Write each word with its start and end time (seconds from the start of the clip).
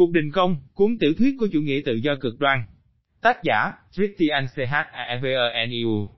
Cuộc 0.00 0.12
đình 0.12 0.30
công, 0.30 0.56
cuốn 0.74 0.98
tiểu 1.00 1.12
thuyết 1.18 1.34
của 1.38 1.46
chủ 1.52 1.60
nghĩa 1.60 1.80
tự 1.84 1.94
do 1.94 2.14
cực 2.20 2.38
đoan. 2.38 2.62
Tác 3.22 3.36
giả, 3.44 3.72
Christian 3.92 4.46
C. 4.46 4.58
H. 4.70 4.74
Averniu. 4.92 6.08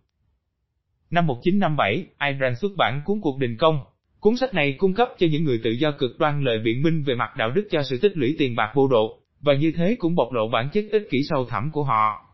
Năm 1.11 1.27
1957, 1.27 2.07
Iran 2.31 2.57
xuất 2.57 2.73
bản 2.77 3.03
cuốn 3.05 3.21
Cuộc 3.21 3.39
đình 3.39 3.57
công. 3.57 3.81
Cuốn 4.21 4.37
sách 4.37 4.55
này 4.55 4.75
cung 4.79 4.95
cấp 4.95 5.09
cho 5.19 5.27
những 5.31 5.45
người 5.45 5.61
tự 5.65 5.71
do 5.71 5.91
cực 5.99 6.19
đoan 6.19 6.45
lời 6.45 6.59
biện 6.65 6.83
minh 6.83 7.03
về 7.03 7.15
mặt 7.15 7.31
đạo 7.37 7.51
đức 7.51 7.69
cho 7.71 7.83
sự 7.83 7.99
tích 8.03 8.17
lũy 8.17 8.37
tiền 8.39 8.57
bạc 8.57 8.73
vô 8.75 8.89
độ, 8.89 9.21
và 9.41 9.55
như 9.55 9.73
thế 9.77 9.97
cũng 9.99 10.15
bộc 10.15 10.33
lộ 10.33 10.49
bản 10.49 10.69
chất 10.73 10.85
ích 10.91 11.09
kỷ 11.11 11.19
sâu 11.23 11.45
thẳm 11.45 11.71
của 11.73 11.85
họ. 11.85 12.27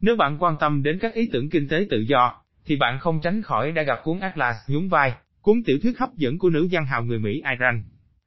Nếu 0.00 0.16
bạn 0.16 0.36
quan 0.38 0.56
tâm 0.60 0.82
đến 0.82 0.98
các 0.98 1.14
ý 1.14 1.28
tưởng 1.32 1.50
kinh 1.50 1.68
tế 1.68 1.86
tự 1.90 2.00
do, 2.08 2.42
thì 2.64 2.76
bạn 2.76 2.98
không 3.00 3.20
tránh 3.22 3.42
khỏi 3.42 3.72
đã 3.72 3.82
gặp 3.82 3.98
cuốn 4.04 4.20
Atlas 4.20 4.56
nhún 4.68 4.88
vai, 4.88 5.12
cuốn 5.40 5.62
tiểu 5.66 5.78
thuyết 5.82 5.98
hấp 5.98 6.14
dẫn 6.16 6.38
của 6.38 6.50
nữ 6.50 6.68
văn 6.70 6.86
hào 6.86 7.04
người 7.04 7.18
Mỹ 7.18 7.42
Iran. 7.50 7.84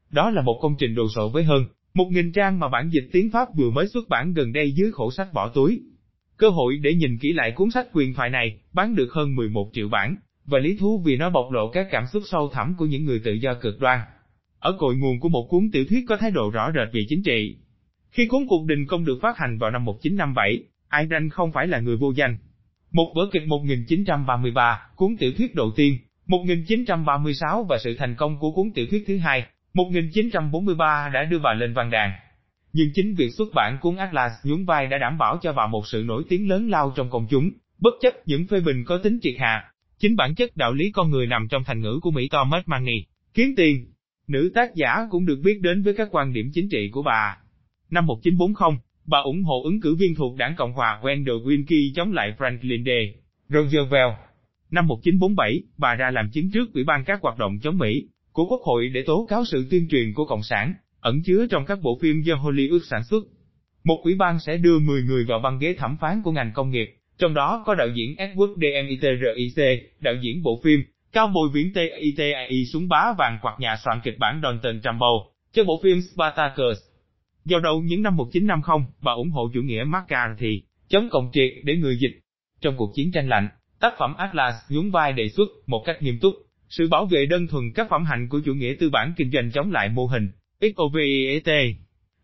Đó 0.09 0.30
là 0.30 0.41
một 0.41 0.59
công 0.61 0.75
trình 0.80 0.96
đồ 0.96 1.07
sộ 1.16 1.30
với 1.30 1.43
hơn 1.43 1.66
một 1.94 2.08
nghìn 2.12 2.32
trang 2.32 2.60
mà 2.60 2.70
bản 2.70 2.90
dịch 2.90 3.10
tiếng 3.12 3.32
Pháp 3.32 3.48
vừa 3.56 3.70
mới 3.70 3.88
xuất 3.88 4.10
bản 4.10 4.34
gần 4.34 4.54
đây 4.54 4.71
dưới 4.71 4.92
khổ 4.92 5.11
sách 5.11 5.34
bỏ 5.34 5.50
túi. 5.50 5.82
Cơ 6.38 6.50
hội 6.50 6.78
để 6.82 6.93
nhìn 6.93 7.18
kỹ 7.18 7.34
lại 7.34 7.52
cuốn 7.52 7.71
sách 7.71 7.88
quyền 7.93 8.14
thoại 8.14 8.29
này, 8.29 8.60
bán 8.74 8.96
được 8.96 9.14
hơn 9.14 9.36
11 9.36 9.70
triệu 9.74 9.89
bản, 9.89 10.15
và 10.46 10.60
lý 10.60 10.78
thú 10.79 11.02
vì 11.06 11.18
nó 11.18 11.29
bộc 11.29 11.52
lộ 11.52 11.71
các 11.71 11.88
cảm 11.92 12.04
xúc 12.14 12.24
sâu 12.25 12.50
thẳm 12.54 12.75
của 12.78 12.86
những 12.86 13.06
người 13.06 13.21
tự 13.24 13.34
do 13.34 13.54
cực 13.54 13.79
đoan. 13.79 14.00
Ở 14.60 14.75
cội 14.79 14.96
nguồn 14.96 15.20
của 15.20 15.29
một 15.29 15.48
cuốn 15.50 15.70
tiểu 15.71 15.86
thuyết 15.89 16.06
có 16.07 16.18
thái 16.18 16.32
độ 16.32 16.50
rõ 16.50 16.71
rệt 16.71 16.93
về 16.93 17.02
chính 17.10 17.24
trị. 17.24 17.57
Khi 18.12 18.28
cuốn 18.28 18.42
cuộc 18.50 18.65
đình 18.65 18.86
công 18.87 19.06
được 19.06 19.20
phát 19.21 19.37
hành 19.37 19.57
vào 19.57 19.71
năm 19.71 19.86
1957, 19.86 20.64
Ayn 20.87 21.29
không 21.29 21.51
phải 21.51 21.68
là 21.68 21.79
người 21.79 21.98
vô 21.98 22.12
danh. 22.15 22.37
Một 22.92 23.14
vở 23.15 23.29
kịch 23.32 23.48
1933, 23.48 24.82
cuốn 24.96 25.18
tiểu 25.18 25.32
thuyết 25.37 25.56
đầu 25.56 25.71
tiên, 25.76 25.98
1936 26.28 27.64
và 27.64 27.78
sự 27.84 27.96
thành 27.98 28.15
công 28.15 28.40
của 28.40 28.51
cuốn 28.51 28.71
tiểu 28.76 28.86
thuyết 28.90 29.04
thứ 29.07 29.18
hai, 29.18 29.46
1943 29.73 31.09
đã 31.14 31.23
đưa 31.23 31.39
bà 31.39 31.54
lên 31.54 31.73
văn 31.73 31.89
đàn. 31.89 32.11
Nhưng 32.73 32.89
chính 32.94 33.16
việc 33.16 33.30
xuất 33.38 33.47
bản 33.53 33.78
cuốn 33.81 33.95
Atlas 33.95 34.31
nhún 34.44 34.66
vai 34.66 34.88
đã 34.88 34.97
đảm 34.97 35.17
bảo 35.17 35.38
cho 35.42 35.53
bà 35.53 35.67
một 35.67 35.88
sự 35.88 36.03
nổi 36.05 36.23
tiếng 36.30 36.50
lớn 36.50 36.70
lao 36.70 36.94
trong 36.95 37.09
công 37.09 37.28
chúng, 37.30 37.52
bất 37.80 37.94
chấp 38.02 38.14
những 38.26 38.48
phê 38.48 38.59
bình 38.59 38.84
có 38.86 38.98
tính 38.98 39.20
triệt 39.22 39.36
hạ. 39.39 39.72
Chính 40.00 40.16
bản 40.16 40.36
chất 40.36 40.58
đạo 40.58 40.73
lý 40.73 40.92
con 40.92 41.11
người 41.11 41.28
nằm 41.28 41.48
trong 41.48 41.64
thành 41.64 41.81
ngữ 41.81 42.00
của 42.02 42.11
Mỹ 42.11 42.28
Thomas 42.31 42.64
Manny, 42.66 43.06
kiếm 43.34 43.53
tiền. 43.58 43.86
Nữ 44.28 44.52
tác 44.56 44.76
giả 44.76 45.08
cũng 45.09 45.26
được 45.26 45.39
biết 45.44 45.59
đến 45.61 45.83
với 45.83 45.94
các 45.94 46.08
quan 46.11 46.33
điểm 46.33 46.50
chính 46.54 46.70
trị 46.70 46.89
của 46.92 47.04
bà. 47.04 47.38
Năm 47.89 48.06
1940, 48.06 48.80
bà 49.06 49.20
ủng 49.20 49.44
hộ 49.44 49.64
ứng 49.64 49.81
cử 49.81 49.95
viên 49.95 50.16
thuộc 50.16 50.38
đảng 50.38 50.56
Cộng 50.58 50.73
hòa 50.73 51.00
Wendell 51.02 51.44
Willkie 51.44 51.92
chống 51.95 52.14
lại 52.14 52.33
Franklin 52.38 52.86
D. 52.86 52.89
Roosevelt. 53.54 54.14
Năm 54.72 54.88
1947, 54.88 55.61
bà 55.78 55.95
ra 55.95 56.11
làm 56.11 56.30
chứng 56.31 56.52
trước 56.52 56.73
Ủy 56.73 56.83
ban 56.83 57.04
các 57.04 57.22
hoạt 57.22 57.38
động 57.38 57.59
chống 57.61 57.78
Mỹ, 57.78 58.08
của 58.40 58.45
Quốc 58.45 58.62
hội 58.62 58.90
để 58.94 59.04
tố 59.04 59.26
cáo 59.30 59.45
sự 59.45 59.68
tuyên 59.72 59.88
truyền 59.92 60.14
của 60.14 60.26
Cộng 60.26 60.44
sản, 60.44 60.73
ẩn 61.00 61.22
chứa 61.26 61.45
trong 61.50 61.66
các 61.66 61.80
bộ 61.82 61.98
phim 62.02 62.22
do 62.22 62.36
Hollywood 62.36 62.80
sản 62.90 63.04
xuất. 63.04 63.23
Một 63.84 64.02
ủy 64.04 64.16
ban 64.16 64.40
sẽ 64.40 64.58
đưa 64.58 64.80
10 64.80 65.02
người 65.02 65.26
vào 65.26 65.40
băng 65.40 65.59
ghế 65.59 65.76
thẩm 65.78 65.98
phán 66.02 66.22
của 66.23 66.32
ngành 66.32 66.52
công 66.54 66.72
nghiệp, 66.72 66.95
trong 67.17 67.34
đó 67.34 67.64
có 67.66 67.76
đạo 67.76 67.88
diễn 67.95 68.16
Edward 68.16 68.56
Dmitric, 68.56 69.94
đạo 70.00 70.14
diễn 70.22 70.44
bộ 70.44 70.62
phim, 70.64 70.84
cao 71.12 71.28
bồi 71.28 71.50
viễn 71.54 71.73
TITAI 71.73 72.66
súng 72.73 72.88
bá 72.88 73.14
vàng 73.17 73.38
hoặc 73.42 73.60
nhà 73.60 73.76
soạn 73.86 74.00
kịch 74.04 74.20
bản 74.20 74.42
Donald 74.44 74.84
Trumbull, 74.84 75.17
cho 75.54 75.64
bộ 75.64 75.80
phim 75.84 76.02
Spartacus. 76.02 76.78
Vào 77.45 77.60
đầu 77.60 77.82
những 77.82 78.02
năm 78.02 78.16
1950, 78.16 78.88
bà 79.02 79.12
ủng 79.12 79.32
hộ 79.32 79.50
chủ 79.54 79.62
nghĩa 79.62 79.84
McCarthy, 79.84 80.62
chống 80.90 81.10
cộng 81.12 81.30
triệt 81.34 81.52
để 81.64 81.76
người 81.76 81.98
dịch. 81.98 82.20
Trong 82.62 82.78
cuộc 82.78 82.92
chiến 82.95 83.12
tranh 83.12 83.30
lạnh, 83.30 83.50
tác 83.80 83.94
phẩm 84.00 84.14
Atlas 84.17 84.56
nhún 84.70 84.92
vai 84.92 85.14
đề 85.14 85.30
xuất 85.30 85.50
một 85.67 85.84
cách 85.86 86.02
nghiêm 86.02 86.20
túc 86.22 86.34
sự 86.70 86.88
bảo 86.88 87.06
vệ 87.06 87.25
đơn 87.25 87.48
thuần 87.48 87.72
các 87.75 87.88
phẩm 87.89 88.06
hạnh 88.06 88.28
của 88.30 88.42
chủ 88.45 88.53
nghĩa 88.53 88.73
tư 88.80 88.89
bản 88.89 89.14
kinh 89.17 89.31
doanh 89.31 89.52
chống 89.52 89.72
lại 89.72 89.89
mô 89.89 90.06
hình 90.06 90.30
Xovet. 90.62 91.44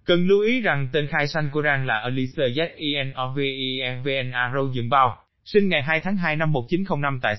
Cần 0.06 0.28
lưu 0.28 0.42
ý 0.42 0.62
rằng 0.62 0.88
tên 0.92 1.08
khai 1.08 1.28
sanh 1.28 1.50
của 1.54 1.62
Rang 1.62 1.86
là 1.86 2.02
Elisa 2.04 2.44
Zenovevna 2.44 4.90
Bao, 4.90 5.18
sinh 5.46 5.70
ngày 5.70 5.84
2 5.84 6.00
tháng 6.00 6.18
2 6.18 6.36
năm 6.36 6.52
1905 6.52 7.20
tại 7.22 7.36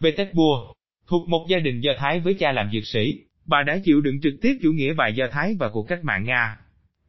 Petersburg. 0.00 0.72
Thuộc 1.06 1.28
một 1.28 1.46
gia 1.48 1.58
đình 1.58 1.80
Do 1.80 1.92
Thái 1.98 2.20
với 2.20 2.34
cha 2.34 2.52
làm 2.52 2.70
dược 2.72 2.86
sĩ, 2.86 3.20
bà 3.46 3.62
đã 3.62 3.78
chịu 3.84 4.00
đựng 4.00 4.20
trực 4.20 4.34
tiếp 4.42 4.58
chủ 4.62 4.72
nghĩa 4.72 4.94
bài 4.94 5.14
Do 5.14 5.26
Thái 5.32 5.56
và 5.58 5.68
cuộc 5.68 5.88
cách 5.88 6.04
mạng 6.04 6.24
Nga. 6.24 6.56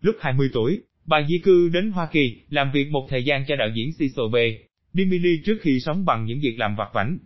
Lúc 0.02 0.16
20 0.20 0.50
tuổi, 0.54 0.82
bà 1.06 1.22
di 1.30 1.38
cư 1.38 1.70
đến 1.74 1.92
Hoa 1.92 2.08
Kỳ, 2.12 2.42
làm 2.50 2.72
việc 2.72 2.92
một 2.92 3.08
thời 3.10 3.24
gian 3.24 3.46
cho 3.48 3.56
đạo 3.56 3.70
diễn 3.74 3.90
Cecil 4.00 4.26
B. 4.32 4.36
Dimili 4.94 5.42
trước 5.46 5.58
khi 5.62 5.80
sống 5.80 6.06
bằng 6.06 6.26
những 6.26 6.40
việc 6.42 6.56
làm 6.58 6.76
vặt 6.76 6.90
vảnh. 6.94 7.18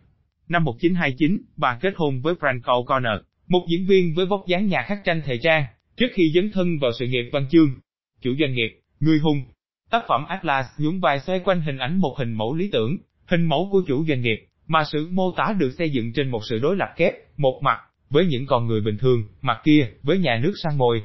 Năm 0.54 0.64
1929, 0.64 1.38
bà 1.58 1.78
kết 1.82 1.94
hôn 1.96 2.22
với 2.22 2.34
Franco 2.34 2.86
Corner, 2.86 3.20
một 3.48 3.66
diễn 3.72 3.86
viên 3.86 4.14
với 4.16 4.26
vóc 4.26 4.44
dáng 4.48 4.68
nhà 4.68 4.84
khắc 4.88 4.98
tranh 5.04 5.22
thời 5.26 5.38
trang, 5.38 5.66
trước 5.98 6.06
khi 6.14 6.32
dấn 6.36 6.52
thân 6.52 6.80
vào 6.80 6.92
sự 7.00 7.08
nghiệp 7.08 7.30
văn 7.32 7.46
chương. 7.52 7.76
Chủ 8.22 8.32
doanh 8.40 8.54
nghiệp, 8.54 8.80
người 9.00 9.20
hùng. 9.20 9.44
Tác 9.92 10.04
phẩm 10.08 10.26
Atlas 10.28 10.66
nhún 10.78 11.00
vai 11.00 11.20
xoay 11.20 11.40
quanh 11.40 11.62
hình 11.62 11.78
ảnh 11.78 11.98
một 11.98 12.16
hình 12.18 12.34
mẫu 12.34 12.56
lý 12.56 12.70
tưởng, 12.72 12.98
hình 13.26 13.46
mẫu 13.46 13.70
của 13.72 13.84
chủ 13.88 14.06
doanh 14.06 14.22
nghiệp, 14.22 14.46
mà 14.68 14.84
sự 14.92 15.10
mô 15.12 15.32
tả 15.32 15.56
được 15.60 15.72
xây 15.78 15.90
dựng 15.90 16.14
trên 16.14 16.30
một 16.30 16.42
sự 16.50 16.60
đối 16.60 16.76
lập 16.76 16.90
kép, 16.98 17.14
một 17.38 17.60
mặt, 17.64 17.78
với 18.10 18.26
những 18.26 18.46
con 18.46 18.68
người 18.68 18.82
bình 18.82 18.98
thường, 18.98 19.24
mặt 19.42 19.58
kia, 19.64 19.88
với 20.04 20.18
nhà 20.18 20.40
nước 20.44 20.54
sang 20.64 20.78
mồi. 20.78 21.02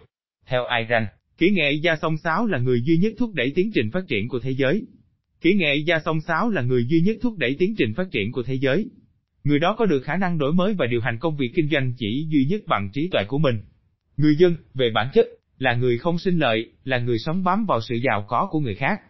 Theo 0.47 0.63
Iran, 0.81 1.07
kỹ 1.39 1.51
nghệ 1.51 1.73
gia 1.73 1.97
song 1.97 2.17
sáo 2.25 2.47
là 2.47 2.59
người 2.59 2.81
duy 2.85 2.97
nhất 2.97 3.13
thúc 3.19 3.35
đẩy 3.35 3.53
tiến 3.55 3.71
trình 3.75 3.91
phát 3.93 4.05
triển 4.09 4.29
của 4.29 4.39
thế 4.39 4.51
giới. 4.51 4.83
Kỹ 5.41 5.55
nghệ 5.55 5.77
gia 5.87 5.99
song 6.05 6.21
sáo 6.21 6.51
là 6.51 6.63
người 6.63 6.85
duy 6.89 7.01
nhất 7.01 7.17
thúc 7.23 7.39
đẩy 7.39 7.57
tiến 7.59 7.75
trình 7.79 7.95
phát 7.97 8.07
triển 8.13 8.33
của 8.33 8.43
thế 8.43 8.55
giới 8.55 8.89
người 9.45 9.59
đó 9.59 9.75
có 9.79 9.87
được 9.87 10.01
khả 10.01 10.17
năng 10.17 10.39
đổi 10.39 10.53
mới 10.53 10.75
và 10.75 10.87
điều 10.87 11.01
hành 11.01 11.19
công 11.19 11.37
việc 11.37 11.51
kinh 11.55 11.69
doanh 11.69 11.93
chỉ 11.99 12.27
duy 12.31 12.47
nhất 12.51 12.61
bằng 12.67 12.91
trí 12.93 13.09
tuệ 13.13 13.25
của 13.29 13.39
mình. 13.39 13.61
Người 14.17 14.37
dân, 14.37 14.57
về 14.75 14.91
bản 14.95 15.09
chất, 15.15 15.27
là 15.59 15.75
người 15.75 15.99
không 15.99 16.19
sinh 16.19 16.39
lợi, 16.39 16.71
là 16.85 16.99
người 16.99 17.19
sống 17.19 17.45
bám 17.45 17.67
vào 17.67 17.81
sự 17.81 17.95
giàu 17.95 18.25
có 18.29 18.49
của 18.51 18.61
người 18.61 18.75
khác. 18.75 19.01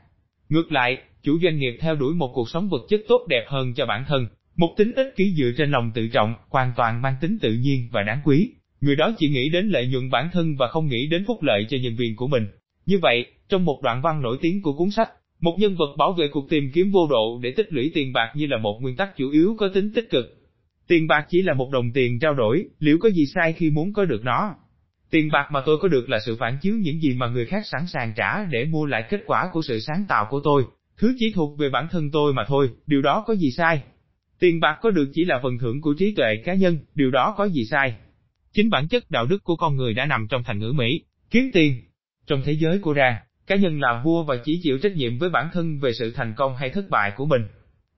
Ngược 0.48 0.72
lại, 0.72 0.98
chủ 1.22 1.38
doanh 1.42 1.58
nghiệp 1.58 1.76
theo 1.80 1.94
đuổi 1.94 2.14
một 2.14 2.30
cuộc 2.34 2.50
sống 2.50 2.68
vật 2.68 2.82
chất 2.88 3.00
tốt 3.08 3.26
đẹp 3.28 3.44
hơn 3.48 3.74
cho 3.74 3.86
bản 3.86 4.04
thân, 4.08 4.26
một 4.56 4.74
tính 4.76 4.92
ích 4.96 5.16
kỷ 5.16 5.34
dựa 5.38 5.50
trên 5.56 5.70
lòng 5.70 5.90
tự 5.94 6.08
trọng, 6.08 6.34
hoàn 6.48 6.72
toàn 6.76 7.02
mang 7.02 7.14
tính 7.20 7.38
tự 7.40 7.52
nhiên 7.52 7.88
và 7.92 8.02
đáng 8.02 8.20
quý. 8.24 8.50
Người 8.80 8.96
đó 8.96 9.12
chỉ 9.18 9.28
nghĩ 9.28 9.48
đến 9.48 9.68
lợi 9.68 9.86
nhuận 9.86 10.10
bản 10.10 10.28
thân 10.32 10.56
và 10.56 10.68
không 10.68 10.88
nghĩ 10.88 11.06
đến 11.06 11.24
phúc 11.26 11.42
lợi 11.42 11.66
cho 11.68 11.76
nhân 11.82 11.96
viên 11.96 12.16
của 12.16 12.26
mình. 12.26 12.46
Như 12.86 12.98
vậy, 13.02 13.26
trong 13.48 13.64
một 13.64 13.80
đoạn 13.82 14.02
văn 14.02 14.22
nổi 14.22 14.38
tiếng 14.40 14.62
của 14.62 14.72
cuốn 14.72 14.90
sách, 14.90 15.08
một 15.40 15.56
nhân 15.58 15.76
vật 15.76 15.96
bảo 15.98 16.12
vệ 16.12 16.28
cuộc 16.28 16.48
tìm 16.50 16.70
kiếm 16.74 16.90
vô 16.90 17.06
độ 17.10 17.40
để 17.42 17.50
tích 17.56 17.72
lũy 17.72 17.90
tiền 17.94 18.12
bạc 18.12 18.32
như 18.34 18.46
là 18.46 18.58
một 18.58 18.78
nguyên 18.80 18.96
tắc 18.96 19.16
chủ 19.16 19.30
yếu 19.30 19.56
có 19.58 19.68
tính 19.74 19.92
tích 19.94 20.10
cực. 20.10 20.26
Tiền 20.86 21.06
bạc 21.06 21.26
chỉ 21.28 21.42
là 21.42 21.54
một 21.54 21.70
đồng 21.70 21.92
tiền 21.92 22.18
trao 22.18 22.34
đổi, 22.34 22.64
liệu 22.78 22.98
có 22.98 23.10
gì 23.10 23.26
sai 23.26 23.52
khi 23.52 23.70
muốn 23.70 23.92
có 23.92 24.04
được 24.04 24.24
nó? 24.24 24.54
Tiền 25.10 25.28
bạc 25.32 25.48
mà 25.52 25.60
tôi 25.66 25.78
có 25.78 25.88
được 25.88 26.08
là 26.08 26.18
sự 26.26 26.36
phản 26.36 26.58
chiếu 26.60 26.74
những 26.74 27.00
gì 27.00 27.14
mà 27.14 27.28
người 27.28 27.46
khác 27.46 27.66
sẵn 27.66 27.86
sàng 27.86 28.12
trả 28.16 28.44
để 28.44 28.64
mua 28.64 28.86
lại 28.86 29.04
kết 29.10 29.22
quả 29.26 29.50
của 29.52 29.62
sự 29.62 29.80
sáng 29.80 30.04
tạo 30.08 30.26
của 30.30 30.40
tôi. 30.44 30.64
Thứ 30.98 31.14
chỉ 31.18 31.32
thuộc 31.34 31.58
về 31.58 31.70
bản 31.70 31.88
thân 31.90 32.10
tôi 32.10 32.32
mà 32.32 32.44
thôi, 32.48 32.70
điều 32.86 33.02
đó 33.02 33.24
có 33.26 33.34
gì 33.34 33.50
sai? 33.50 33.82
Tiền 34.38 34.60
bạc 34.60 34.78
có 34.82 34.90
được 34.90 35.10
chỉ 35.14 35.24
là 35.24 35.40
phần 35.42 35.58
thưởng 35.58 35.80
của 35.80 35.94
trí 35.98 36.14
tuệ 36.14 36.36
cá 36.44 36.54
nhân, 36.54 36.78
điều 36.94 37.10
đó 37.10 37.34
có 37.36 37.48
gì 37.48 37.64
sai? 37.64 37.94
Chính 38.52 38.70
bản 38.70 38.88
chất 38.88 39.10
đạo 39.10 39.26
đức 39.26 39.44
của 39.44 39.56
con 39.56 39.76
người 39.76 39.94
đã 39.94 40.06
nằm 40.06 40.26
trong 40.30 40.42
thành 40.44 40.58
ngữ 40.58 40.72
Mỹ, 40.72 41.02
kiếm 41.30 41.50
tiền. 41.52 41.82
Trong 42.26 42.42
thế 42.44 42.52
giới 42.52 42.78
của 42.78 42.92
ra, 42.92 43.20
cá 43.48 43.56
nhân 43.56 43.80
là 43.80 44.02
vua 44.04 44.22
và 44.22 44.36
chỉ 44.44 44.60
chịu 44.62 44.78
trách 44.78 44.92
nhiệm 44.96 45.18
với 45.18 45.30
bản 45.30 45.48
thân 45.52 45.78
về 45.78 45.92
sự 45.92 46.12
thành 46.14 46.34
công 46.36 46.56
hay 46.56 46.70
thất 46.70 46.90
bại 46.90 47.12
của 47.16 47.26
mình. 47.26 47.42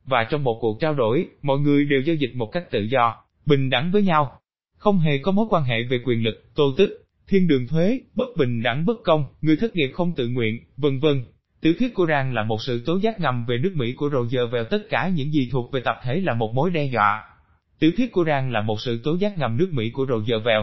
Và 0.05 0.25
trong 0.25 0.44
một 0.44 0.59
cuộc 0.61 0.81
trao 0.81 0.94
đổi, 0.94 1.27
mọi 1.43 1.59
người 1.59 1.84
đều 1.84 2.00
giao 2.00 2.16
dịch 2.16 2.31
một 2.34 2.47
cách 2.53 2.71
tự 2.71 2.81
do, 2.81 3.16
bình 3.47 3.71
đẳng 3.71 3.91
với 3.93 4.03
nhau. 4.03 4.41
Không 4.77 4.99
hề 4.99 5.19
có 5.19 5.33
mối 5.33 5.47
quan 5.50 5.65
hệ 5.65 5.83
về 5.91 6.00
quyền 6.05 6.22
lực, 6.25 6.55
tô 6.55 6.75
tức, 6.77 7.06
thiên 7.28 7.49
đường 7.49 7.66
thuế, 7.66 8.00
bất 8.15 8.28
bình 8.37 8.62
đẳng 8.62 8.87
bất 8.87 8.97
công, 9.05 9.25
người 9.41 9.56
thất 9.56 9.77
nghiệp 9.77 9.91
không 9.94 10.15
tự 10.15 10.28
nguyện, 10.28 10.59
vân 10.77 10.99
vân. 10.99 11.25
Tiểu 11.61 11.75
thuyết 11.78 11.94
của 11.94 12.06
Rang 12.06 12.34
là 12.34 12.43
một 12.43 12.62
sự 12.62 12.82
tố 12.87 12.97
giác 12.97 13.21
ngầm 13.21 13.47
về 13.47 13.59
nước 13.59 13.72
Mỹ 13.75 13.93
của 13.93 14.11
Roger 14.11 14.50
về 14.53 14.65
tất 14.71 14.82
cả 14.91 15.09
những 15.09 15.32
gì 15.32 15.49
thuộc 15.53 15.72
về 15.72 15.81
tập 15.81 15.97
thể 16.03 16.21
là 16.21 16.34
một 16.34 16.55
mối 16.55 16.71
đe 16.71 16.84
dọa. 16.84 17.25
Tiểu 17.78 17.91
thuyết 17.97 18.12
của 18.12 18.25
Rang 18.25 18.53
là 18.53 18.61
một 18.61 18.81
sự 18.81 19.00
tố 19.05 19.17
giác 19.17 19.38
ngầm 19.38 19.56
nước 19.56 19.69
Mỹ 19.72 19.91
của 19.91 20.06
Roger 20.06 20.44
Vell. 20.44 20.62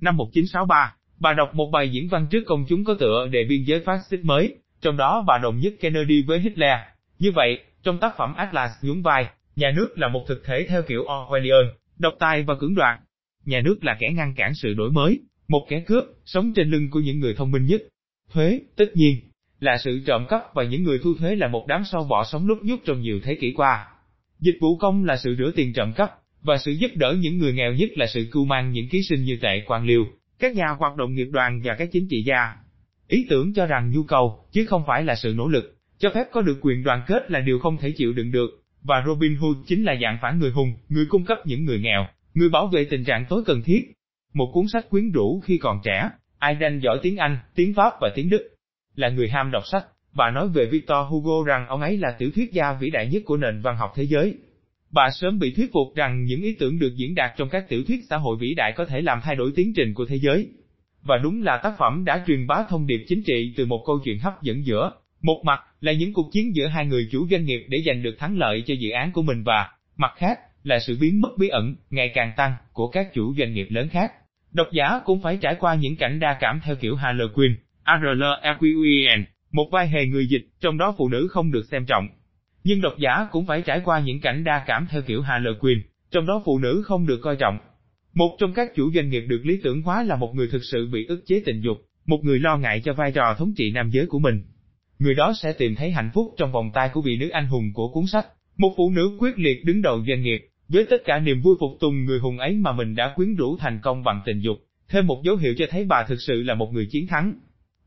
Năm 0.00 0.16
1963, 0.16 0.95
Bà 1.18 1.32
đọc 1.32 1.54
một 1.54 1.70
bài 1.72 1.88
diễn 1.88 2.08
văn 2.08 2.26
trước 2.30 2.42
công 2.46 2.64
chúng 2.68 2.84
có 2.84 2.94
tựa 2.94 3.28
đề 3.30 3.44
biên 3.48 3.64
giới 3.64 3.80
phát 3.80 3.98
xít 4.10 4.20
mới, 4.22 4.54
trong 4.80 4.96
đó 4.96 5.24
bà 5.26 5.38
đồng 5.38 5.58
nhất 5.58 5.74
Kennedy 5.80 6.22
với 6.22 6.38
Hitler. 6.40 6.78
Như 7.18 7.32
vậy, 7.34 7.58
trong 7.82 7.98
tác 7.98 8.16
phẩm 8.16 8.34
Atlas 8.34 8.70
nhún 8.82 9.02
vai, 9.02 9.26
nhà 9.56 9.72
nước 9.76 9.98
là 9.98 10.08
một 10.08 10.24
thực 10.28 10.44
thể 10.44 10.66
theo 10.68 10.82
kiểu 10.82 11.04
Orwellian, 11.04 11.64
độc 11.98 12.14
tài 12.18 12.42
và 12.42 12.54
cưỡng 12.54 12.74
đoạt. 12.74 13.00
Nhà 13.44 13.60
nước 13.60 13.84
là 13.84 13.96
kẻ 14.00 14.08
ngăn 14.14 14.34
cản 14.34 14.54
sự 14.54 14.74
đổi 14.74 14.90
mới, 14.90 15.20
một 15.48 15.66
kẻ 15.68 15.80
cướp, 15.80 16.04
sống 16.24 16.52
trên 16.54 16.70
lưng 16.70 16.90
của 16.90 17.00
những 17.00 17.20
người 17.20 17.34
thông 17.34 17.50
minh 17.50 17.66
nhất. 17.66 17.82
Thuế, 18.32 18.60
tất 18.76 18.96
nhiên, 18.96 19.20
là 19.60 19.78
sự 19.78 20.02
trộm 20.06 20.26
cắp 20.28 20.54
và 20.54 20.64
những 20.64 20.82
người 20.82 20.98
thu 21.02 21.14
thuế 21.18 21.36
là 21.36 21.48
một 21.48 21.66
đám 21.68 21.82
sâu 21.84 22.06
bọ 22.10 22.24
sống 22.24 22.46
lúc 22.46 22.58
nhúc 22.62 22.80
trong 22.84 23.00
nhiều 23.00 23.20
thế 23.22 23.34
kỷ 23.34 23.52
qua. 23.56 23.88
Dịch 24.40 24.56
vụ 24.60 24.76
công 24.76 25.04
là 25.04 25.16
sự 25.16 25.34
rửa 25.38 25.52
tiền 25.56 25.72
trộm 25.72 25.92
cắp, 25.92 26.10
và 26.42 26.58
sự 26.58 26.72
giúp 26.72 26.90
đỡ 26.94 27.16
những 27.18 27.38
người 27.38 27.52
nghèo 27.52 27.72
nhất 27.72 27.90
là 27.96 28.06
sự 28.06 28.28
cưu 28.32 28.44
mang 28.44 28.72
những 28.72 28.88
ký 28.88 29.02
sinh 29.02 29.24
như 29.24 29.38
tệ 29.42 29.62
quan 29.66 29.86
liêu, 29.86 30.06
các 30.38 30.54
nhà 30.54 30.68
hoạt 30.68 30.96
động 30.96 31.14
nghiệp 31.14 31.28
đoàn 31.32 31.60
và 31.64 31.74
các 31.74 31.88
chính 31.92 32.08
trị 32.10 32.22
gia. 32.22 32.54
Ý 33.08 33.26
tưởng 33.30 33.54
cho 33.54 33.66
rằng 33.66 33.90
nhu 33.90 34.02
cầu, 34.02 34.46
chứ 34.52 34.66
không 34.66 34.82
phải 34.86 35.04
là 35.04 35.14
sự 35.14 35.34
nỗ 35.36 35.48
lực, 35.48 35.76
cho 35.98 36.10
phép 36.14 36.24
có 36.32 36.42
được 36.42 36.58
quyền 36.60 36.82
đoàn 36.82 37.02
kết 37.06 37.30
là 37.30 37.40
điều 37.40 37.58
không 37.58 37.76
thể 37.76 37.92
chịu 37.96 38.12
đựng 38.12 38.32
được, 38.32 38.50
và 38.82 39.02
Robin 39.06 39.36
Hood 39.36 39.56
chính 39.66 39.84
là 39.84 39.94
dạng 40.02 40.18
phản 40.22 40.38
người 40.38 40.50
hùng, 40.50 40.74
người 40.88 41.06
cung 41.08 41.24
cấp 41.24 41.38
những 41.44 41.64
người 41.64 41.80
nghèo, 41.80 42.06
người 42.34 42.48
bảo 42.48 42.66
vệ 42.66 42.84
tình 42.90 43.04
trạng 43.04 43.24
tối 43.28 43.42
cần 43.46 43.62
thiết. 43.62 43.92
Một 44.34 44.50
cuốn 44.52 44.68
sách 44.68 44.90
quyến 44.90 45.12
rũ 45.12 45.40
khi 45.44 45.58
còn 45.58 45.80
trẻ, 45.84 46.10
ai 46.38 46.56
giỏi 46.82 46.98
tiếng 47.02 47.16
Anh, 47.16 47.38
tiếng 47.54 47.74
Pháp 47.74 47.92
và 48.00 48.10
tiếng 48.14 48.30
Đức. 48.30 48.48
là 48.94 49.08
người 49.08 49.28
ham 49.28 49.50
đọc 49.50 49.62
sách. 49.66 49.84
Bà 50.14 50.30
nói 50.30 50.48
về 50.48 50.66
Victor 50.66 50.98
Hugo 51.08 51.44
rằng 51.46 51.66
ông 51.68 51.80
ấy 51.80 51.96
là 51.96 52.16
tiểu 52.18 52.30
thuyết 52.34 52.52
gia 52.52 52.72
vĩ 52.72 52.90
đại 52.90 53.08
nhất 53.08 53.22
của 53.26 53.36
nền 53.36 53.60
văn 53.60 53.76
học 53.76 53.92
thế 53.94 54.02
giới. 54.06 54.34
Bà 54.96 55.10
sớm 55.10 55.38
bị 55.38 55.54
thuyết 55.54 55.72
phục 55.72 55.94
rằng 55.94 56.24
những 56.24 56.42
ý 56.42 56.56
tưởng 56.58 56.78
được 56.78 56.94
diễn 56.96 57.14
đạt 57.14 57.32
trong 57.36 57.48
các 57.48 57.68
tiểu 57.68 57.84
thuyết 57.84 58.00
xã 58.10 58.16
hội 58.16 58.36
vĩ 58.40 58.54
đại 58.54 58.72
có 58.76 58.84
thể 58.84 59.00
làm 59.00 59.20
thay 59.22 59.36
đổi 59.36 59.52
tiến 59.56 59.72
trình 59.76 59.94
của 59.94 60.06
thế 60.06 60.18
giới. 60.18 60.48
Và 61.02 61.18
đúng 61.18 61.42
là 61.42 61.56
tác 61.56 61.74
phẩm 61.78 62.04
đã 62.04 62.24
truyền 62.26 62.46
bá 62.46 62.64
thông 62.68 62.86
điệp 62.86 63.04
chính 63.08 63.22
trị 63.26 63.54
từ 63.56 63.66
một 63.66 63.84
câu 63.86 63.98
chuyện 64.04 64.18
hấp 64.18 64.42
dẫn 64.42 64.66
giữa 64.66 64.90
một 65.22 65.42
mặt 65.44 65.60
là 65.80 65.92
những 65.92 66.12
cuộc 66.12 66.30
chiến 66.32 66.56
giữa 66.56 66.66
hai 66.66 66.86
người 66.86 67.08
chủ 67.12 67.26
doanh 67.30 67.44
nghiệp 67.44 67.66
để 67.68 67.82
giành 67.86 68.02
được 68.02 68.16
thắng 68.18 68.38
lợi 68.38 68.62
cho 68.66 68.74
dự 68.74 68.90
án 68.90 69.12
của 69.12 69.22
mình 69.22 69.42
và 69.42 69.70
mặt 69.96 70.12
khác 70.16 70.38
là 70.62 70.78
sự 70.78 70.98
biến 71.00 71.20
mất 71.20 71.30
bí 71.38 71.48
ẩn 71.48 71.74
ngày 71.90 72.10
càng 72.14 72.32
tăng 72.36 72.52
của 72.72 72.88
các 72.88 73.14
chủ 73.14 73.34
doanh 73.38 73.54
nghiệp 73.54 73.66
lớn 73.70 73.88
khác. 73.88 74.12
Độc 74.52 74.68
giả 74.72 75.00
cũng 75.04 75.22
phải 75.22 75.38
trải 75.40 75.56
qua 75.60 75.74
những 75.74 75.96
cảnh 75.96 76.20
đa 76.20 76.36
cảm 76.40 76.60
theo 76.64 76.76
kiểu 76.76 76.96
Harlequin, 76.96 77.54
ARLEQUEN, 77.84 79.24
một 79.52 79.68
vai 79.72 79.88
hề 79.88 80.06
người 80.06 80.26
dịch, 80.26 80.46
trong 80.60 80.78
đó 80.78 80.94
phụ 80.98 81.08
nữ 81.08 81.28
không 81.30 81.52
được 81.52 81.64
xem 81.70 81.86
trọng. 81.86 82.08
Nhưng 82.68 82.80
độc 82.80 82.94
giả 82.98 83.28
cũng 83.30 83.46
phải 83.46 83.62
trải 83.62 83.80
qua 83.84 84.00
những 84.00 84.20
cảnh 84.20 84.44
đa 84.44 84.64
cảm 84.66 84.86
theo 84.90 85.02
kiểu 85.02 85.22
hà 85.22 85.38
lờ 85.38 85.50
quyền, 85.60 85.78
trong 86.10 86.26
đó 86.26 86.42
phụ 86.44 86.58
nữ 86.58 86.82
không 86.86 87.06
được 87.06 87.20
coi 87.22 87.36
trọng. 87.36 87.58
Một 88.14 88.36
trong 88.38 88.54
các 88.54 88.74
chủ 88.74 88.92
doanh 88.94 89.08
nghiệp 89.08 89.20
được 89.20 89.40
lý 89.44 89.60
tưởng 89.62 89.82
hóa 89.82 90.02
là 90.02 90.16
một 90.16 90.34
người 90.34 90.48
thực 90.52 90.64
sự 90.64 90.88
bị 90.92 91.06
ức 91.06 91.22
chế 91.26 91.42
tình 91.46 91.60
dục, 91.60 91.76
một 92.06 92.18
người 92.22 92.38
lo 92.38 92.56
ngại 92.56 92.80
cho 92.84 92.92
vai 92.92 93.12
trò 93.12 93.34
thống 93.38 93.52
trị 93.56 93.72
nam 93.72 93.90
giới 93.90 94.06
của 94.06 94.18
mình. 94.18 94.42
Người 94.98 95.14
đó 95.14 95.32
sẽ 95.42 95.52
tìm 95.52 95.74
thấy 95.74 95.90
hạnh 95.90 96.10
phúc 96.14 96.34
trong 96.36 96.52
vòng 96.52 96.70
tay 96.74 96.90
của 96.92 97.00
vị 97.00 97.16
nữ 97.16 97.28
anh 97.28 97.46
hùng 97.46 97.72
của 97.74 97.88
cuốn 97.88 98.06
sách. 98.06 98.26
Một 98.56 98.74
phụ 98.76 98.90
nữ 98.90 99.16
quyết 99.20 99.38
liệt 99.38 99.64
đứng 99.64 99.82
đầu 99.82 100.04
doanh 100.08 100.22
nghiệp, 100.22 100.40
với 100.68 100.86
tất 100.90 101.02
cả 101.04 101.18
niềm 101.18 101.40
vui 101.40 101.56
phục 101.60 101.70
tùng 101.80 102.04
người 102.04 102.18
hùng 102.18 102.38
ấy 102.38 102.52
mà 102.52 102.72
mình 102.72 102.94
đã 102.94 103.12
quyến 103.16 103.34
rũ 103.34 103.56
thành 103.56 103.80
công 103.82 104.04
bằng 104.04 104.22
tình 104.26 104.40
dục, 104.40 104.56
thêm 104.88 105.06
một 105.06 105.22
dấu 105.24 105.36
hiệu 105.36 105.54
cho 105.58 105.64
thấy 105.70 105.84
bà 105.84 106.04
thực 106.08 106.20
sự 106.20 106.42
là 106.42 106.54
một 106.54 106.72
người 106.72 106.86
chiến 106.90 107.06
thắng. 107.06 107.32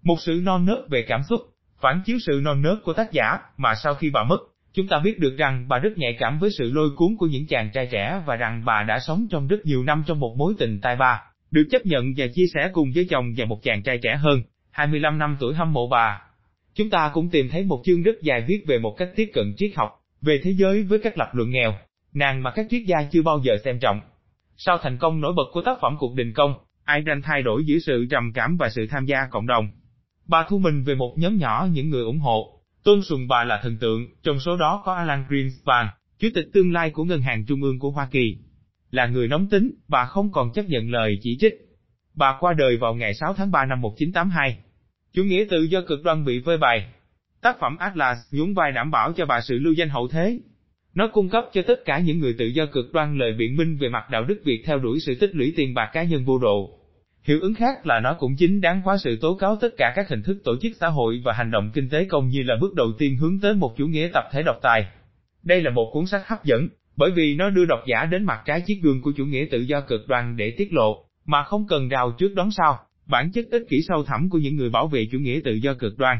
Một 0.03 0.15
sự 0.19 0.41
non 0.43 0.65
nớt 0.65 0.79
về 0.89 1.05
cảm 1.07 1.21
xúc, 1.29 1.41
phản 1.81 2.01
chiếu 2.05 2.17
sự 2.19 2.41
non 2.43 2.61
nớt 2.61 2.77
của 2.83 2.93
tác 2.93 3.11
giả, 3.11 3.37
mà 3.57 3.73
sau 3.83 3.95
khi 3.95 4.09
bà 4.09 4.23
mất, 4.23 4.39
chúng 4.74 4.88
ta 4.88 5.00
biết 5.00 5.19
được 5.19 5.38
rằng 5.38 5.66
bà 5.68 5.80
rất 5.80 5.98
nhạy 5.98 6.16
cảm 6.19 6.39
với 6.39 6.50
sự 6.57 6.71
lôi 6.74 6.89
cuốn 6.95 7.16
của 7.19 7.27
những 7.27 7.48
chàng 7.48 7.69
trai 7.74 7.88
trẻ 7.92 8.21
và 8.25 8.36
rằng 8.36 8.62
bà 8.66 8.83
đã 8.83 9.00
sống 9.00 9.27
trong 9.31 9.48
rất 9.48 9.66
nhiều 9.66 9.83
năm 9.83 10.04
trong 10.07 10.19
một 10.19 10.36
mối 10.38 10.54
tình 10.60 10.80
tai 10.81 10.95
ba, 10.95 11.24
được 11.51 11.68
chấp 11.71 11.86
nhận 11.86 12.13
và 12.18 12.25
chia 12.33 12.45
sẻ 12.54 12.69
cùng 12.74 12.92
với 12.95 13.07
chồng 13.10 13.33
và 13.38 13.45
một 13.45 13.63
chàng 13.63 13.83
trai 13.83 13.98
trẻ 14.04 14.16
hơn, 14.16 14.42
25 14.71 15.19
năm 15.19 15.38
tuổi 15.39 15.54
hâm 15.54 15.74
mộ 15.74 15.88
bà. 15.88 16.21
Chúng 16.75 16.89
ta 16.89 17.12
cũng 17.13 17.30
tìm 17.30 17.50
thấy 17.50 17.63
một 17.63 17.81
chương 17.86 18.04
rất 18.04 18.21
dài 18.21 18.45
viết 18.48 18.63
về 18.68 18.80
một 18.80 18.95
cách 18.98 19.10
tiếp 19.16 19.30
cận 19.33 19.54
triết 19.57 19.71
học, 19.75 19.89
về 20.21 20.39
thế 20.44 20.51
giới 20.51 20.83
với 20.83 21.00
các 21.04 21.18
lập 21.18 21.30
luận 21.33 21.51
nghèo, 21.51 21.74
nàng 22.13 22.44
mà 22.44 22.51
các 22.51 22.66
triết 22.69 22.81
gia 22.88 22.98
chưa 23.12 23.21
bao 23.21 23.39
giờ 23.44 23.54
xem 23.66 23.80
trọng. 23.80 24.01
Sau 24.57 24.77
thành 24.77 24.98
công 24.98 25.21
nổi 25.21 25.33
bật 25.38 25.45
của 25.54 25.62
tác 25.62 25.77
phẩm 25.81 25.95
Cuộc 26.00 26.16
Đình 26.16 26.33
Công, 26.33 26.54
Ayn 26.83 27.21
thay 27.24 27.42
đổi 27.42 27.66
giữa 27.66 27.80
sự 27.80 28.06
trầm 28.12 28.31
cảm 28.33 28.57
và 28.60 28.69
sự 28.69 28.88
tham 28.89 29.06
gia 29.06 29.18
cộng 29.31 29.48
đồng. 29.48 29.68
Bà 30.27 30.45
thu 30.50 30.57
mình 30.57 30.83
về 30.83 30.95
một 30.95 31.13
nhóm 31.18 31.38
nhỏ 31.38 31.68
những 31.71 31.89
người 31.89 32.04
ủng 32.04 32.19
hộ, 32.19 32.58
tôn 32.89 33.01
sùng 33.01 33.27
bà 33.27 33.44
là 33.44 33.59
thần 33.63 33.77
tượng, 33.77 34.07
trong 34.24 34.39
số 34.39 34.57
đó 34.57 34.81
có 34.86 34.94
Alan 34.94 35.25
Greenspan, 35.30 35.88
chủ 36.19 36.27
tịch 36.33 36.45
tương 36.53 36.74
lai 36.74 36.89
của 36.89 37.03
Ngân 37.03 37.21
hàng 37.21 37.45
Trung 37.45 37.62
ương 37.62 37.80
của 37.80 37.91
Hoa 37.91 38.07
Kỳ. 38.12 38.38
Là 38.91 39.07
người 39.07 39.27
nóng 39.27 39.50
tính, 39.50 39.71
bà 39.88 40.06
không 40.06 40.31
còn 40.31 40.51
chấp 40.53 40.65
nhận 40.65 40.91
lời 40.91 41.19
chỉ 41.21 41.38
trích. 41.39 41.53
Bà 42.15 42.38
qua 42.39 42.53
đời 42.53 42.77
vào 42.77 42.95
ngày 42.95 43.13
6 43.13 43.33
tháng 43.33 43.51
3 43.51 43.65
năm 43.65 43.81
1982. 43.81 44.57
Chủ 45.13 45.24
nghĩa 45.24 45.45
tự 45.50 45.63
do 45.63 45.81
cực 45.88 46.03
đoan 46.03 46.25
bị 46.25 46.39
vơi 46.39 46.57
bày. 46.57 46.88
Tác 47.41 47.59
phẩm 47.59 47.77
Atlas 47.77 48.18
nhún 48.31 48.53
vai 48.53 48.71
đảm 48.71 48.92
bảo 48.92 49.13
cho 49.13 49.25
bà 49.25 49.42
sự 49.42 49.59
lưu 49.59 49.74
danh 49.74 49.89
hậu 49.89 50.07
thế. 50.07 50.39
Nó 50.94 51.07
cung 51.07 51.30
cấp 51.30 51.45
cho 51.53 51.62
tất 51.62 51.85
cả 51.85 52.00
những 52.00 52.19
người 52.19 52.35
tự 52.39 52.45
do 52.45 52.65
cực 52.65 52.94
đoan 52.94 53.18
lời 53.18 53.33
biện 53.33 53.56
minh 53.56 53.77
về 53.77 53.89
mặt 53.89 54.09
đạo 54.12 54.24
đức 54.24 54.42
việc 54.44 54.63
theo 54.65 54.80
đuổi 54.80 55.00
sự 55.00 55.15
tích 55.15 55.35
lũy 55.35 55.53
tiền 55.56 55.74
bạc 55.74 55.89
cá 55.94 56.03
nhân 56.03 56.25
vô 56.25 56.39
độ. 56.39 56.78
Hiệu 57.24 57.39
ứng 57.42 57.54
khác 57.54 57.86
là 57.86 58.00
nó 58.00 58.13
cũng 58.13 58.36
chính 58.36 58.62
đáng 58.62 58.81
hóa 58.81 58.98
sự 58.98 59.18
tố 59.21 59.36
cáo 59.36 59.56
tất 59.56 59.69
cả 59.77 59.94
các 59.95 60.10
hình 60.10 60.24
thức 60.24 60.42
tổ 60.44 60.56
chức 60.62 60.71
xã 60.80 60.88
hội 60.88 61.21
và 61.25 61.33
hành 61.33 61.51
động 61.51 61.71
kinh 61.74 61.89
tế 61.89 62.06
công 62.06 62.27
như 62.27 62.44
là 62.44 62.56
bước 62.62 62.74
đầu 62.74 62.88
tiên 62.98 63.18
hướng 63.18 63.39
tới 63.39 63.54
một 63.54 63.77
chủ 63.77 63.88
nghĩa 63.88 64.10
tập 64.13 64.24
thể 64.31 64.44
độc 64.44 64.60
tài. 64.62 64.86
Đây 65.44 65.62
là 65.62 65.71
một 65.71 65.89
cuốn 65.94 66.06
sách 66.06 66.21
hấp 66.27 66.45
dẫn, 66.45 66.68
bởi 66.95 67.12
vì 67.12 67.36
nó 67.36 67.50
đưa 67.50 67.66
độc 67.66 67.80
giả 67.88 68.06
đến 68.06 68.24
mặt 68.24 68.42
trái 68.45 68.62
chiếc 68.62 68.80
gương 68.83 69.01
của 69.01 69.12
chủ 69.18 69.25
nghĩa 69.25 69.45
tự 69.51 69.60
do 69.60 69.81
cực 69.81 70.07
đoan 70.07 70.38
để 70.38 70.54
tiết 70.57 70.74
lộ, 70.74 71.06
mà 71.25 71.44
không 71.44 71.68
cần 71.68 71.89
rào 71.89 72.12
trước 72.12 72.33
đón 72.36 72.51
sau, 72.51 72.80
bản 73.06 73.31
chất 73.31 73.45
ích 73.51 73.63
kỷ 73.69 73.81
sâu 73.88 74.04
thẳm 74.04 74.30
của 74.30 74.38
những 74.38 74.56
người 74.56 74.69
bảo 74.69 74.88
vệ 74.88 75.07
chủ 75.12 75.19
nghĩa 75.19 75.39
tự 75.44 75.54
do 75.54 75.74
cực 75.74 75.98
đoan. 75.98 76.18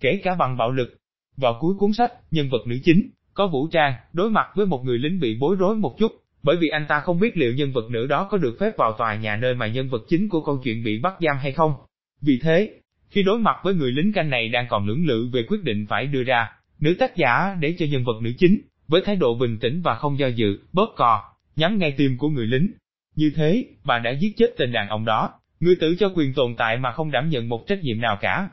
Kể 0.00 0.20
cả 0.22 0.34
bằng 0.34 0.56
bạo 0.56 0.72
lực. 0.72 0.96
Vào 1.36 1.58
cuối 1.60 1.74
cuốn 1.78 1.92
sách, 1.92 2.12
nhân 2.30 2.48
vật 2.50 2.66
nữ 2.66 2.76
chính, 2.84 3.10
có 3.34 3.46
vũ 3.46 3.68
trang, 3.72 3.94
đối 4.12 4.30
mặt 4.30 4.46
với 4.54 4.66
một 4.66 4.84
người 4.84 4.98
lính 4.98 5.20
bị 5.20 5.36
bối 5.40 5.56
rối 5.58 5.76
một 5.76 5.96
chút, 5.98 6.12
bởi 6.42 6.56
vì 6.56 6.68
anh 6.68 6.86
ta 6.88 7.00
không 7.00 7.20
biết 7.20 7.36
liệu 7.36 7.54
nhân 7.54 7.72
vật 7.72 7.90
nữ 7.90 8.06
đó 8.06 8.28
có 8.30 8.38
được 8.38 8.56
phép 8.60 8.76
vào 8.76 8.92
tòa 8.98 9.14
nhà 9.14 9.36
nơi 9.36 9.54
mà 9.54 9.66
nhân 9.66 9.88
vật 9.88 10.02
chính 10.08 10.28
của 10.28 10.44
câu 10.44 10.60
chuyện 10.64 10.84
bị 10.84 10.98
bắt 10.98 11.14
giam 11.20 11.36
hay 11.36 11.52
không. 11.52 11.74
Vì 12.22 12.38
thế, 12.42 12.70
khi 13.10 13.22
đối 13.22 13.38
mặt 13.38 13.56
với 13.64 13.74
người 13.74 13.92
lính 13.92 14.12
canh 14.12 14.30
này 14.30 14.48
đang 14.48 14.66
còn 14.70 14.86
lưỡng 14.86 15.06
lự 15.06 15.30
về 15.32 15.42
quyết 15.48 15.62
định 15.62 15.86
phải 15.88 16.06
đưa 16.06 16.22
ra, 16.22 16.52
nữ 16.80 16.96
tác 16.98 17.16
giả 17.16 17.56
để 17.60 17.74
cho 17.78 17.86
nhân 17.90 18.04
vật 18.04 18.22
nữ 18.22 18.32
chính, 18.38 18.60
với 18.88 19.02
thái 19.04 19.16
độ 19.16 19.34
bình 19.34 19.58
tĩnh 19.58 19.82
và 19.82 19.94
không 19.94 20.18
do 20.18 20.26
dự, 20.26 20.58
bóp 20.72 20.94
cò, 20.96 21.22
nhắm 21.56 21.78
ngay 21.78 21.94
tim 21.96 22.18
của 22.18 22.28
người 22.28 22.46
lính. 22.46 22.70
Như 23.16 23.32
thế, 23.36 23.64
bà 23.84 23.98
đã 23.98 24.10
giết 24.10 24.36
chết 24.36 24.54
tên 24.58 24.72
đàn 24.72 24.88
ông 24.88 25.04
đó, 25.04 25.30
người 25.60 25.76
tự 25.80 25.96
cho 25.98 26.12
quyền 26.14 26.34
tồn 26.34 26.54
tại 26.56 26.76
mà 26.76 26.92
không 26.92 27.10
đảm 27.10 27.28
nhận 27.30 27.48
một 27.48 27.66
trách 27.66 27.82
nhiệm 27.82 28.00
nào 28.00 28.18
cả. 28.20 28.48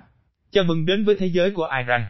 Chào 0.51 0.63
mừng 0.63 0.85
đến 0.85 1.03
với 1.05 1.15
thế 1.19 1.27
giới 1.27 1.51
của 1.51 1.69
Iran. 1.79 2.01